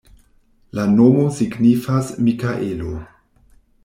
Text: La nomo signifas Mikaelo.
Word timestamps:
La 0.77 0.85
nomo 0.93 1.25
signifas 1.39 2.09
Mikaelo. 2.29 2.95